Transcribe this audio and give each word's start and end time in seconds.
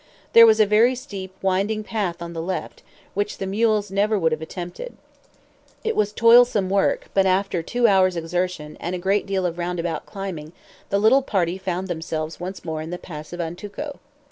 There 0.33 0.47
was 0.47 0.59
a 0.59 0.65
very 0.65 0.95
steep 0.95 1.35
winding 1.43 1.83
path 1.83 2.23
on 2.23 2.33
the 2.33 2.41
left, 2.41 2.81
which 3.13 3.37
the 3.37 3.45
mules 3.45 3.91
never 3.91 4.17
would 4.17 4.31
have 4.31 4.41
attempted. 4.41 4.97
It 5.83 5.95
was 5.95 6.11
toilsome 6.11 6.71
work, 6.71 7.11
but 7.13 7.27
after 7.27 7.61
two 7.61 7.85
hours' 7.87 8.15
exertion, 8.15 8.77
and 8.79 8.95
a 8.95 8.97
great 8.97 9.27
deal 9.27 9.45
of 9.45 9.59
roundabout 9.59 10.07
climbing, 10.07 10.53
the 10.89 10.97
little 10.97 11.21
party 11.21 11.59
found 11.59 11.87
themselves 11.87 12.39
once 12.39 12.65
more 12.65 12.81
in 12.81 12.89
the 12.89 12.97
pass 12.97 13.31
of 13.31 13.39
Antuco. 13.39 13.99